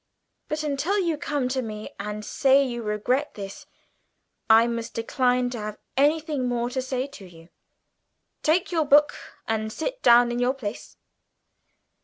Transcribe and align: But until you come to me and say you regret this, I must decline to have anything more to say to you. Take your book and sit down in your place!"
But 0.47 0.63
until 0.63 0.97
you 0.97 1.15
come 1.15 1.47
to 1.49 1.61
me 1.61 1.91
and 1.99 2.25
say 2.25 2.65
you 2.65 2.81
regret 2.81 3.35
this, 3.35 3.67
I 4.49 4.65
must 4.65 4.95
decline 4.95 5.51
to 5.51 5.59
have 5.59 5.77
anything 5.95 6.47
more 6.47 6.71
to 6.71 6.81
say 6.81 7.05
to 7.05 7.25
you. 7.27 7.49
Take 8.41 8.71
your 8.71 8.85
book 8.85 9.13
and 9.47 9.71
sit 9.71 10.01
down 10.01 10.31
in 10.31 10.39
your 10.39 10.55
place!" 10.55 10.97